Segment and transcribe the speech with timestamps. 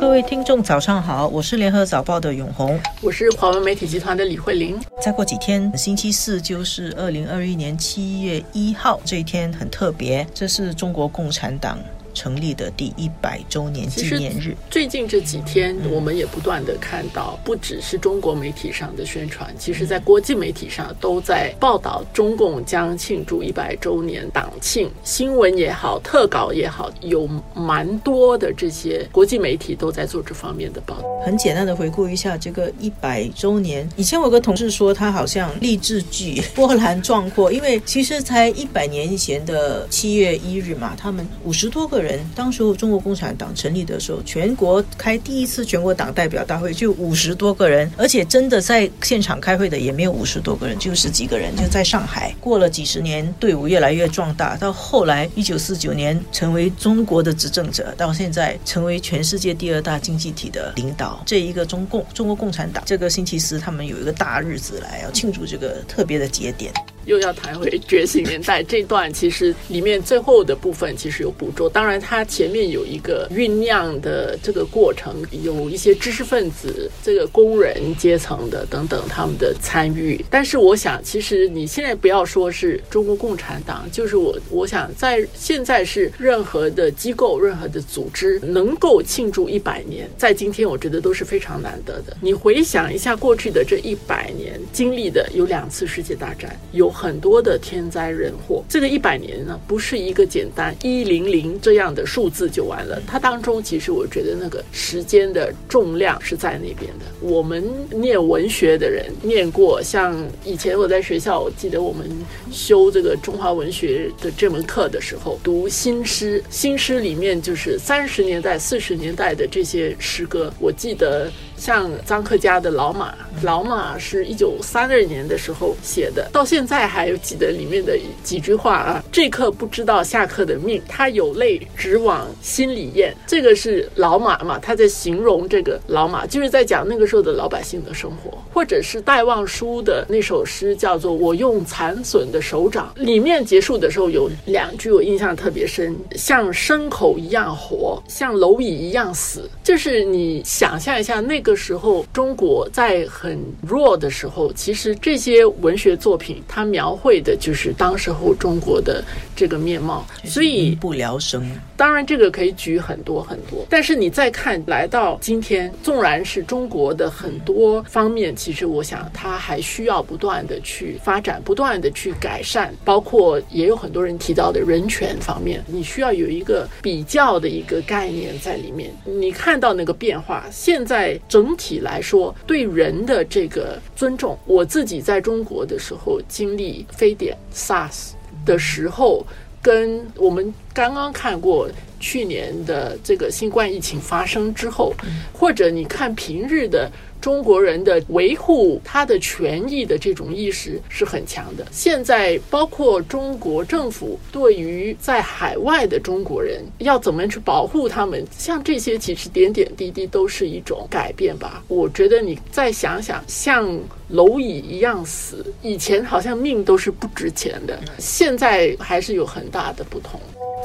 [0.00, 4.80] 各位听众，早上好，我是联合早报的永红，我是华文媒体集团的李慧玲。
[4.98, 11.78] 再过几天，星期四就是二零二一年七月一号，这一天很特别，这是中国共产党。
[12.12, 14.56] 成立的第一百周年纪念日。
[14.68, 24.90] 最近这几天，我们也不断的看到，不只是中国媒体上的宣传，其实在国际媒体上都在报道中共将庆祝一百周年党庆。
[25.04, 31.08] 新闻也好，特稿也好，有蛮多的这些国际媒体都在做这方面的报道。
[31.24, 33.88] 很简单的回顾一下这个一百周年。
[33.96, 41.99] 以前我有个同事说，他好像励志剧波澜壮阔，因为其实才一百年前的七月一日嘛，他们五十多个。
[42.02, 52.34] 人，当时候中国共产党成立的时候，全国开第一次全国党代表大会就五十多个人，而且真的在现场开会的也没有五十多个人，就十几个人，就在上海。
[52.40, 61.22] 过了几十年，队伍越来越壮大，到后来一九四九年成为中国的执政者，到现在成为全世界第二大经济体的领导。
[61.26, 66.72] 这一个中共中国共产党，这个星期四他们有一个大日子来要庆祝这个特别的节点。
[67.10, 71.68] 又要谈回觉醒年代这段，其实里面最后的部分其实有捕捉。
[71.68, 80.24] 当然，它前面有一个酝酿的这个过程，有一些知识分子、这个工人阶层的等等他们的参与。
[80.30, 92.16] 但是，我想，其实你现在不要说是中国共产党，就是我，我想在现在是任何的机构、任何的组织能够庆祝一百年，在今天我觉得都是非常难得的。
[92.20, 96.88] 你回想一下过去的这一百年经历的有两次世界大战，有。
[97.00, 103.00] 很多的天灾人祸，这个一百年呢，不是一个简单一零零这样的数字就完了。
[103.06, 107.06] 它当中其实我觉得那个时间的重量是在那边的。
[107.22, 112.06] 我们念文学的人念过，像以前我在学校，我记得我们
[112.52, 121.32] 修这个中华文学的这门课的时候，读新诗，新诗里面就是三十年代、四十年代的这些诗歌，我记得。
[121.60, 129.04] 像张克家的老马，老马是一九三二年的时候写的，到现在还有记得里面的几句话啊。
[129.12, 133.14] 这刻不知道下课的命，他有泪直往心里咽。
[133.26, 134.58] 这个是老马嘛？
[134.58, 149.48] 他在形容这个老马，就是在讲那个时候的老百姓的生活，或者是戴望舒的那首诗叫做《我用残损的手掌》，里面结束的时候有两句我印象特别深，像牲口一样活，像蝼蚁一样死。
[149.62, 151.50] 就是你想象一下那个。
[151.60, 159.04] 时候，中国在很弱的时候，其实这些文学作品，他们描绘的就是当时候中国的
[159.36, 161.44] 这个面貌，所以不聊生。
[161.80, 178.92] 当然，这个可以举很多很多，但是你再看，来到今天，纵然是中国的很多方面，其实我想它还需要不断的去发展，不断的去改善，包括也有很多人提到的人权方面，你需要有一个比较的一个概念在里面。
[179.06, 181.18] 你看到那个变化，现在。
[181.30, 188.10] 整体来说，对人的这个尊重，我自己在中国的时候经历非典 SARS
[188.44, 189.24] 的时候，
[189.60, 194.94] 跟我们刚刚看过去年的这个新冠疫情发生之后，
[195.32, 196.90] 或者你看平日的。
[197.20, 201.66] 中国人的维护他的权益的这种意识是很强的。
[201.70, 211.62] 现在，包括中国政府对于在海外的中国人要怎么样去保护他们，像这些其实点点滴滴都是一种改变吧。
[211.68, 213.78] 我觉得你再想想，像
[214.10, 220.20] 蝼蚁一样死，以前好像命都是不值钱的，现在还是有很大的不同。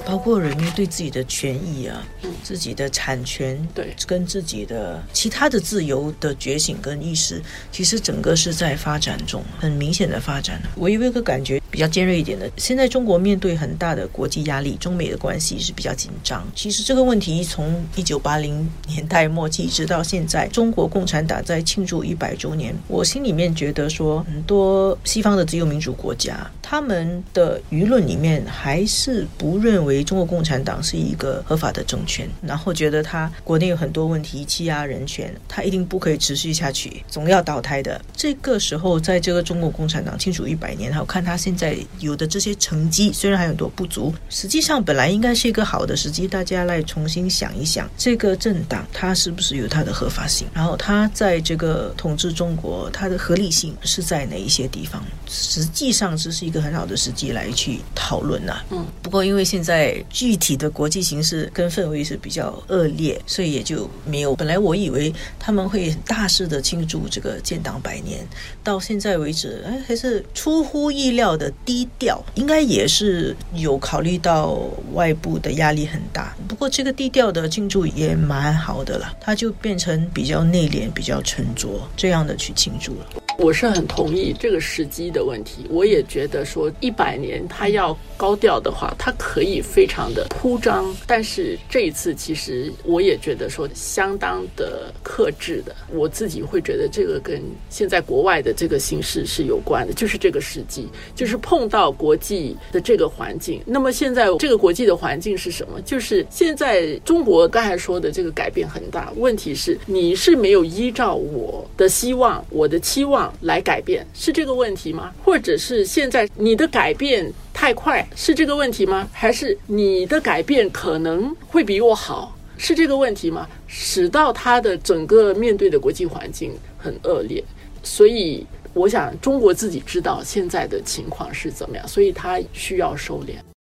[0.05, 2.03] 包括人民对自己的权益啊，
[2.43, 7.41] 自己的产权，对，跟自己的其他的自由的觉醒跟意识，
[7.71, 10.61] 其实整个是在发展中，很明显的发展。
[10.75, 16.45] 我有一个感觉比较尖锐一点的，现在中国面对很大的国际压力，中美的关系是比较紧张。
[16.55, 30.05] 其实这个问题从一九八零年代末期一直到现在，中国共产党在庆祝一百周年，我心里面觉得说，很多西方的自由民主国家，他们的舆论里面还是不认为。
[30.05, 37.99] 中国共产党是一个合法的政权，然后觉得他国内有很多问题，欺压人权，他一定不可以持续下去，总要倒台的。
[38.15, 55.03] 这个时候，在这个中国共产党庆祝一百年，我看他现在有的这些成绩，虽然还有很多不足，实际上本来应该是一个好的时机，大家来重新想一想，这个政党它是不是有它的合法性，然后它在这个统治中国，它的合理性是在哪一些地方？
[55.27, 58.61] 实际上这是一个很好的时机来去讨论呐。
[58.69, 59.74] 嗯，不过因为现在。
[59.75, 64.33] 在具体的国际形势跟氛围是比较恶劣，所以也就没有。
[64.33, 68.25] 本来我以为他们会大肆的庆祝这个建党百年，
[68.63, 72.23] 到现在为止，哎，还是出乎意料的低调。
[72.35, 74.61] 应该也是有考虑到
[74.93, 76.33] 外部的压力很大。
[76.47, 81.67] 不过这个低调的庆祝也蛮好的了，它就变成比较内敛、比较沉着
[81.97, 83.07] 这样的去庆祝了。
[83.37, 95.75] 我是很同意这个时机的问题，我也觉得说一百年他要高调的话，他可以非常的铺张，但是这一次其实我也觉得说相当的克制的。
[95.91, 103.59] 我自己会觉得这个跟现在国外的这个形势是有关的，就是这个时机，就是碰到国际的这个环境。
[103.65, 105.81] 那么现在这个国际的环境是什么？
[105.81, 113.15] 就是现在中国刚才说的这个改变很大，问题是你是没有依照我的希望、我的期望。
[113.41, 115.13] 来改变是这个问题吗？
[115.23, 119.09] 或者是现在你的改变太快是这个问题吗？
[119.13, 123.47] 还是你的改变可能会比我好是这个问题吗？
[123.65, 127.41] 使到他的整个面对的国际环境很恶劣，
[127.81, 133.35] 所以我想中国自己知道现在的情况是怎么样，所以他需要收敛。